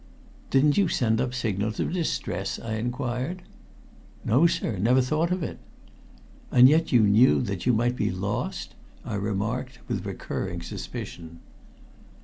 "Didn't 0.49 0.79
you 0.79 0.87
send 0.87 1.21
up 1.21 1.31
signals 1.31 1.79
of 1.79 1.93
distress?" 1.93 2.57
I 2.57 2.73
Inquired. 2.77 3.43
"No, 4.25 4.47
sir 4.47 4.79
never 4.79 4.99
thought 4.99 5.29
of 5.31 5.43
it." 5.43 5.59
"And 6.49 6.67
yet 6.67 6.91
you 6.91 7.01
knew 7.01 7.39
that 7.43 7.67
you 7.67 7.73
might 7.73 7.95
be 7.95 8.09
lost?" 8.09 8.73
I 9.05 9.13
remarked 9.13 9.77
with 9.87 10.07
recurring 10.07 10.63
suspicion. 10.63 11.37